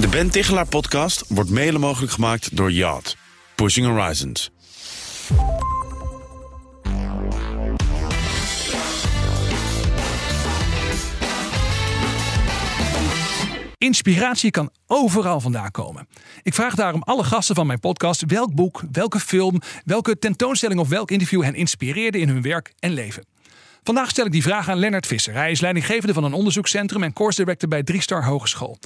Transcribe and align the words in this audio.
De 0.00 0.08
Ben 0.08 0.30
Tichelaar 0.30 0.66
podcast 0.66 1.24
wordt 1.28 1.50
mede 1.50 1.78
mogelijk 1.78 2.12
gemaakt 2.12 2.56
door 2.56 2.72
Yacht. 2.72 3.16
Pushing 3.54 3.86
Horizons. 3.86 4.50
Inspiratie 13.78 14.50
kan 14.50 14.70
overal 14.86 15.40
vandaan 15.40 15.70
komen. 15.70 16.08
Ik 16.42 16.54
vraag 16.54 16.74
daarom 16.74 17.02
alle 17.02 17.24
gasten 17.24 17.54
van 17.54 17.66
mijn 17.66 17.80
podcast 17.80 18.24
welk 18.26 18.54
boek, 18.54 18.82
welke 18.92 19.20
film, 19.20 19.60
welke 19.84 20.18
tentoonstelling 20.18 20.80
of 20.80 20.88
welk 20.88 21.10
interview 21.10 21.42
hen 21.42 21.54
inspireerde 21.54 22.18
in 22.18 22.28
hun 22.28 22.42
werk 22.42 22.72
en 22.78 22.92
leven. 22.92 23.24
Vandaag 23.82 24.10
stel 24.10 24.26
ik 24.26 24.32
die 24.32 24.42
vraag 24.42 24.68
aan 24.68 24.78
Lennart 24.78 25.06
Visser. 25.06 25.34
Hij 25.34 25.50
is 25.50 25.60
leidinggevende 25.60 26.14
van 26.14 26.24
een 26.24 26.32
onderzoekscentrum 26.32 27.02
en 27.02 27.12
course 27.12 27.36
director 27.40 27.68
bij 27.68 27.82
Driestar 27.82 28.24
Hogeschool. 28.24 28.78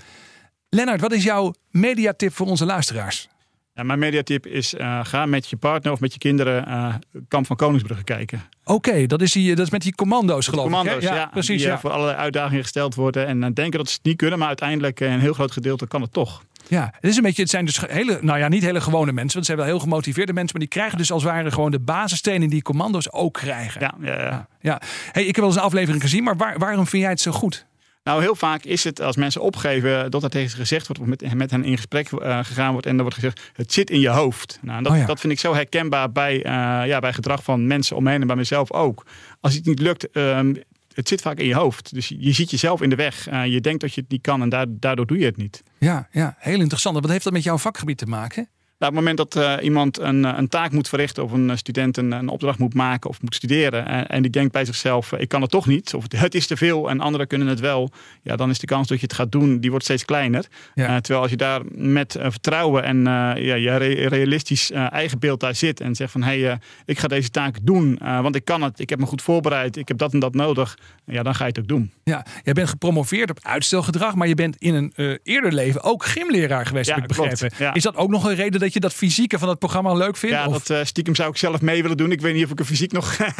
Lennart, 0.75 1.01
wat 1.01 1.13
is 1.13 1.25
jouw 1.25 1.55
mediatip 1.71 2.33
voor 2.33 2.47
onze 2.47 2.65
luisteraars? 2.65 3.29
Ja, 3.75 3.83
mijn 3.83 3.99
mediatip 3.99 4.47
is: 4.47 4.75
uh, 4.75 5.01
ga 5.05 5.27
met 5.27 5.49
je 5.49 5.57
partner 5.57 5.93
of 5.93 6.01
met 6.01 6.13
je 6.13 6.19
kinderen 6.19 6.69
uh, 6.69 6.95
Kamp 7.29 7.47
van 7.47 7.57
Koningsbrugge 7.57 8.05
kijken. 8.05 8.43
Oké, 8.65 9.07
dat, 9.07 9.23
is 9.23 9.33
die, 9.33 9.55
dat 9.55 9.67
is 9.67 9.73
met 9.73 9.83
die 9.83 9.95
commando's 9.95 10.47
geloof 10.47 10.65
commando's, 10.65 10.95
ik. 10.95 11.03
Ja, 11.03 11.15
ja, 11.15 11.27
precies. 11.27 11.61
Die 11.61 11.71
ja. 11.71 11.79
voor 11.79 11.91
allerlei 11.91 12.17
uitdagingen 12.19 12.63
gesteld 12.63 12.95
worden. 12.95 13.27
En 13.27 13.41
denken 13.41 13.79
dat 13.79 13.89
ze 13.89 13.95
het 13.95 14.05
niet 14.05 14.17
kunnen, 14.17 14.39
maar 14.39 14.49
uiteindelijk 14.49 15.01
een 15.01 15.21
heel 15.21 15.33
groot 15.33 15.53
gedeelte 15.53 15.87
kan 15.87 16.01
het 16.01 16.13
toch. 16.13 16.43
Ja, 16.69 16.93
het 17.01 17.11
is 17.11 17.17
een 17.17 17.23
beetje, 17.23 17.43
het 17.43 17.51
zijn 17.51 17.65
dus 17.65 17.81
hele, 17.87 18.19
nou 18.21 18.39
ja, 18.39 18.49
niet 18.49 18.63
hele 18.63 18.81
gewone 18.81 19.13
mensen, 19.13 19.35
want 19.35 19.35
het 19.35 19.45
zijn 19.45 19.59
wel 19.59 19.67
heel 19.67 19.79
gemotiveerde 19.79 20.33
mensen, 20.33 20.59
maar 20.59 20.69
die 20.69 20.79
krijgen 20.79 20.99
dus 20.99 21.13
als 21.13 21.23
het 21.23 21.33
ware 21.33 21.51
gewoon 21.51 21.71
de 21.71 21.81
basisstenen 21.81 22.49
die 22.49 22.63
commando's 22.63 23.13
ook 23.13 23.33
krijgen. 23.33 23.81
Ja, 23.81 23.95
ja, 24.01 24.23
ja. 24.23 24.49
ja. 24.61 24.81
Hey, 25.13 25.23
ik 25.23 25.27
heb 25.27 25.37
wel 25.37 25.47
eens 25.47 25.57
een 25.57 25.63
aflevering 25.63 26.03
gezien, 26.03 26.25
maar 26.25 26.37
waar, 26.37 26.59
waarom 26.59 26.87
vind 26.87 27.03
jij 27.03 27.11
het 27.11 27.21
zo 27.21 27.33
goed? 27.33 27.67
Nou, 28.05 28.21
heel 28.21 28.35
vaak 28.35 28.65
is 28.65 28.85
het 28.85 29.01
als 29.01 29.17
mensen 29.17 29.41
opgeven 29.41 30.11
dat 30.11 30.23
er 30.23 30.31
tegen 30.31 30.51
ze 30.51 30.57
gezegd 30.57 30.87
wordt, 30.87 31.03
of 31.03 31.09
met, 31.09 31.35
met 31.35 31.51
hen 31.51 31.65
in 31.65 31.77
gesprek 31.77 32.11
uh, 32.11 32.45
gegaan 32.45 32.73
wordt 32.73 32.87
en 32.87 32.95
er 32.95 33.01
wordt 33.01 33.15
gezegd: 33.15 33.41
het 33.53 33.73
zit 33.73 33.91
in 33.91 34.01
je 34.01 34.09
hoofd. 34.09 34.59
Nou, 34.63 34.83
dat, 34.83 34.93
oh 34.93 34.99
ja. 34.99 35.07
dat 35.07 35.21
vind 35.21 35.33
ik 35.33 35.39
zo 35.39 35.55
herkenbaar 35.55 36.13
bij, 36.13 36.37
uh, 36.37 36.43
ja, 36.87 36.99
bij 36.99 37.13
gedrag 37.13 37.43
van 37.43 37.67
mensen 37.67 37.97
omheen 37.97 38.21
en 38.21 38.27
bij 38.27 38.37
mezelf 38.37 38.73
ook. 38.73 39.07
Als 39.41 39.55
het 39.55 39.67
niet 39.67 39.79
lukt, 39.79 40.17
um, 40.17 40.57
het 40.95 41.09
zit 41.09 41.21
vaak 41.21 41.39
in 41.39 41.47
je 41.47 41.55
hoofd. 41.55 41.95
Dus 41.95 42.09
je 42.19 42.33
ziet 42.33 42.51
jezelf 42.51 42.83
in 42.83 42.91
de 42.91 42.97
weg. 42.97 43.31
Uh, 43.31 43.47
je 43.47 43.61
denkt 43.61 43.81
dat 43.81 43.95
je 43.95 44.01
het 44.01 44.11
niet 44.11 44.23
kan 44.23 44.53
en 44.53 44.69
daardoor 44.79 45.07
doe 45.07 45.19
je 45.19 45.25
het 45.25 45.37
niet. 45.37 45.63
Ja, 45.79 46.09
ja, 46.11 46.37
heel 46.39 46.61
interessant. 46.61 47.01
Wat 47.01 47.11
heeft 47.11 47.25
dat 47.25 47.33
met 47.33 47.43
jouw 47.43 47.59
vakgebied 47.59 47.99
te 47.99 48.07
maken? 48.07 48.49
Nou, 48.79 48.93
op 48.93 48.99
het 48.99 49.05
moment 49.05 49.33
dat 49.33 49.45
uh, 49.45 49.65
iemand 49.65 49.99
een, 49.99 50.25
een, 50.25 50.49
taak 50.49 50.73
moet 50.73 50.89
verrichten 50.89 51.25
of 51.25 51.33
een 51.33 51.59
student 51.59 51.97
een, 51.97 52.13
een 52.13 52.29
opdracht 52.29 52.59
moet 52.59 52.75
maken 52.75 53.11
of 53.11 53.23
moet 53.23 53.35
studeren 53.35 53.87
en, 53.87 54.07
en 54.07 54.23
die 54.23 54.31
denkt 54.31 54.53
bij 54.53 54.65
zichzelf, 54.65 55.13
ik 55.13 55.29
kan 55.29 55.43
het 55.43 55.51
toch 55.51 55.67
niet 55.67 55.95
of 55.95 56.05
het 56.17 56.35
is 56.35 56.47
te 56.47 56.57
veel 56.57 56.91
en 56.91 57.01
anderen 57.01 57.27
kunnen 57.27 57.47
het 57.47 57.61
wel, 57.61 57.91
ja, 58.23 58.37
dan 58.37 58.51
is 58.51 58.59
de 58.59 58.67
kans 58.67 58.89
dat 58.89 59.01
je 59.01 59.07
het 59.07 59.15
gaat 59.15 59.33
doen, 59.33 59.61
die 59.61 59.71
wordt 59.71 59.85
steeds 59.85 60.05
kleiner. 60.05 60.47
Ja. 60.75 60.89
Uh, 60.89 60.97
terwijl 60.97 61.21
als 61.21 61.31
je 61.31 61.37
daar 61.37 61.61
met 61.71 62.15
uh, 62.15 62.23
vertrouwen 62.23 62.83
en 62.83 63.03
ja, 63.43 63.55
je 63.55 63.77
re 63.77 64.09
realistisch 64.09 64.71
eigen 64.71 65.19
beeld 65.19 65.41
daar 65.41 65.55
zit 65.55 65.81
en 65.81 65.95
zegt 65.95 66.13
van 66.13 66.23
hé, 66.23 66.41
hey, 66.41 66.59
ik 66.85 66.99
ga 66.99 67.09
deze 67.09 67.31
taak 67.31 67.57
doen, 67.63 67.99
want 68.01 68.35
ik 68.35 68.45
kan 68.45 68.63
het, 68.63 68.81
ik 68.81 68.91
heb 68.91 68.99
me 68.99 69.07
goed 69.07 69.23
voorbereid, 69.23 69.77
ik 69.77 69.89
heb 69.89 69.99
dat 69.99 70.13
en 70.13 70.19
dat 70.19 70.35
nodig, 70.35 70.79
ja, 71.05 71.23
dan 71.23 71.35
ga 71.35 71.45
je 71.45 71.51
het 71.51 71.59
ook 71.59 71.69
doen. 71.69 71.93
Ja, 72.05 72.27
jij 72.43 72.53
bent 72.53 72.69
gepromoveerd 72.69 73.31
op 73.31 73.39
uitstelgedrag, 73.43 74.15
maar 74.15 74.29
je 74.29 74.35
bent 74.35 74.57
in 74.57 74.75
een 74.75 75.21
eerder 75.23 75.53
leven 75.53 75.83
ook 75.83 76.05
gymleraar 76.05 76.67
geweest, 76.67 76.89
ja, 76.89 76.95
heb 76.95 77.03
ik 77.03 77.17
begrepen. 77.17 77.51
Ja. 77.59 77.75
Is 77.75 77.83
dat 77.83 77.97
ook 77.97 78.11
nog 78.11 78.25
een 78.25 78.35
reden 78.35 78.61
dat 78.65 78.73
je 78.73 78.81
dat 78.81 78.95
fysieke 78.95 79.39
van 79.39 79.49
het 79.49 79.59
programma 79.59 79.93
leuk 79.93 80.17
vindt? 80.17 80.37
Ja, 80.37 80.47
of? 80.47 80.65
dat 80.65 80.79
uh, 80.79 80.85
stiekem 80.85 81.15
zou 81.15 81.31
ik 81.31 81.37
zelf 81.37 81.61
mee 81.61 81.83
willen 81.83 81.97
doen. 81.97 82.13
Ik 82.13 82.21
weet 82.21 82.35
niet 82.35 82.45
of 82.45 82.51
ik 82.51 82.59
er 82.59 82.65
fysiek 82.65 82.93
nog, 82.93 83.17
ja. 83.17 83.33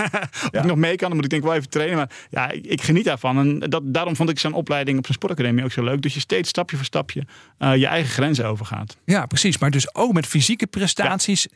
ik 0.51 0.65
nog 0.65 0.77
mee 0.77 0.97
kan. 0.97 1.09
Dan 1.09 1.17
moet 1.17 1.25
ik 1.25 1.31
denk 1.31 1.43
ik 1.43 1.49
wel 1.49 1.59
even 1.59 1.71
trainen. 1.71 1.97
Maar 1.97 2.11
ja, 2.31 2.51
ik, 2.51 2.67
ik 2.67 2.83
geniet 2.83 3.05
daarvan. 3.05 3.39
En 3.39 3.59
dat, 3.59 3.83
daarom 3.85 4.17
vond 4.17 4.31
ik 4.31 4.39
zo'n 4.39 4.53
opleiding 4.53 4.99
op 4.99 5.09
een 5.09 5.15
sportacademie 5.15 5.65
ook 5.65 5.73
zo 5.73 5.83
leuk. 5.83 6.03
Dus 6.03 6.15
je 6.15 6.21
steeds 6.21 6.49
stapje 6.49 6.77
voor 6.77 6.85
stapje 6.85 7.27
uh, 7.59 7.77
je 7.77 7.87
eigen 7.87 8.13
grenzen 8.13 8.47
overgaat. 8.47 8.97
Ja, 9.05 9.27
precies. 9.27 9.59
Maar 9.59 9.71
dus 9.71 9.95
ook 9.95 10.13
met 10.13 10.27
fysieke 10.27 10.67
prestaties 10.67 11.47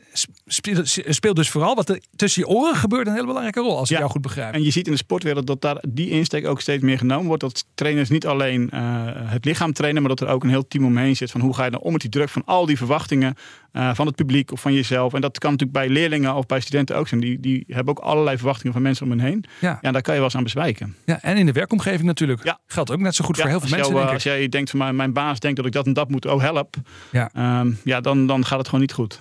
speelt, 0.45 0.97
speelt 1.07 1.35
dus 1.35 1.49
vooral 1.49 1.75
wat 1.75 1.89
er 1.89 2.01
tussen 2.15 2.41
je 2.41 2.47
oren 2.47 2.75
gebeurt 2.75 3.07
een 3.07 3.13
hele 3.13 3.25
belangrijke 3.25 3.59
rol. 3.59 3.77
Als 3.77 3.91
ik 3.91 3.97
jou 3.97 4.09
goed 4.09 4.21
begrijp. 4.21 4.53
En 4.53 4.63
je 4.63 4.71
ziet 4.71 4.85
in 4.85 4.91
de 4.91 4.97
sportwereld 4.97 5.47
dat 5.47 5.61
daar 5.61 5.83
die 5.87 6.09
insteek 6.09 6.47
ook 6.47 6.61
steeds 6.61 6.83
meer 6.83 6.97
genomen 6.97 7.27
wordt. 7.27 7.41
Dat 7.41 7.65
trainers 7.75 8.09
niet 8.09 8.25
alleen 8.25 8.69
uh, 8.73 8.79
het 9.13 9.45
lichaam 9.45 9.73
trainen, 9.73 10.01
maar 10.01 10.15
dat 10.15 10.27
er 10.27 10.33
ook 10.33 10.43
een 10.43 10.49
heel 10.49 10.67
team 10.67 10.85
omheen 10.85 11.15
zit. 11.15 11.31
Van 11.31 11.41
hoe 11.41 11.55
ga 11.55 11.65
je 11.65 11.71
dan 11.71 11.81
om 11.81 11.91
met 11.91 12.01
die 12.01 12.09
druk 12.09 12.29
van 12.29 12.41
al 12.45 12.65
die 12.65 12.77
verwachtingen 12.77 13.35
uh, 13.73 13.93
van 13.93 14.05
het 14.05 14.15
publiek 14.15 14.51
of 14.51 14.61
van 14.61 14.73
jezelf. 14.73 15.13
En 15.13 15.21
dat 15.21 15.39
kan 15.39 15.51
natuurlijk 15.51 15.79
bij 15.79 15.89
leerlingen 15.89 16.35
of 16.35 16.45
bij 16.45 16.59
studenten 16.59 16.95
ook 16.95 17.07
zijn. 17.07 17.21
Die, 17.21 17.39
die 17.39 17.63
hebben 17.67 17.97
ook 17.97 18.03
allerlei 18.03 18.37
verwachtingen 18.37 18.73
van 18.73 18.81
mensen 18.81 19.05
om 19.05 19.11
hen 19.11 19.19
heen. 19.19 19.45
Ja. 19.59 19.79
ja, 19.81 19.91
daar 19.91 20.01
kan 20.01 20.13
je 20.13 20.19
wel 20.19 20.29
eens 20.29 20.37
aan 20.37 20.43
bezwijken. 20.43 20.95
Ja, 21.05 21.21
en 21.21 21.37
in 21.37 21.45
de 21.45 21.51
werkomgeving 21.51 22.03
natuurlijk. 22.03 22.43
Ja. 22.43 22.59
Geldt 22.65 22.91
ook 22.91 22.99
net 22.99 23.15
zo 23.15 23.25
goed 23.25 23.35
ja, 23.35 23.41
voor 23.41 23.51
heel 23.51 23.59
veel 23.59 23.69
mensen. 23.69 23.95
Jou, 23.95 24.13
als 24.13 24.23
jij 24.23 24.49
denkt 24.49 24.69
van 24.69 24.79
mijn, 24.79 24.95
mijn 24.95 25.13
baas 25.13 25.39
denkt 25.39 25.57
dat 25.57 25.65
ik 25.65 25.71
dat 25.71 25.85
en 25.85 25.93
dat 25.93 26.09
moet, 26.09 26.25
oh 26.25 26.41
help. 26.41 26.75
Ja, 27.11 27.59
um, 27.59 27.79
ja 27.83 28.01
dan, 28.01 28.27
dan 28.27 28.45
gaat 28.45 28.57
het 28.57 28.65
gewoon 28.65 28.81
niet 28.81 28.93
goed. 28.93 29.19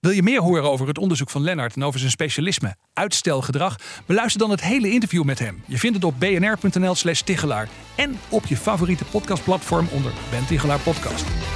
Wil 0.00 0.10
je 0.10 0.22
meer 0.22 0.40
horen 0.40 0.70
over 0.70 0.86
het 0.86 0.98
onderzoek 0.98 1.30
van 1.30 1.42
Lennart 1.42 1.76
en 1.76 1.84
over 1.84 1.98
zijn 1.98 2.10
specialisme, 2.10 2.76
uitstelgedrag? 2.92 3.76
Beluister 4.06 4.40
dan 4.40 4.50
het 4.50 4.60
hele 4.60 4.90
interview 4.90 5.24
met 5.24 5.38
hem. 5.38 5.62
Je 5.66 5.78
vindt 5.78 5.96
het 5.96 6.04
op 6.04 6.14
bnr.nl 6.18 6.94
slash 6.94 7.20
Tichelaar 7.20 7.68
en 7.96 8.18
op 8.28 8.46
je 8.46 8.56
favoriete 8.56 9.04
podcastplatform 9.04 9.88
onder 9.92 10.12
Ben 10.30 10.46
Tichelaar 10.46 10.80
Podcast. 10.80 11.47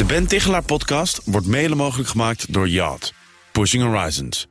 De 0.00 0.06
Ben 0.06 0.26
Tichelaar 0.26 0.62
podcast 0.62 1.20
wordt 1.24 1.46
mede 1.46 1.74
mogelijk 1.74 2.08
gemaakt 2.08 2.52
door 2.52 2.68
Yacht. 2.68 3.12
Pushing 3.52 3.82
Horizons. 3.82 4.49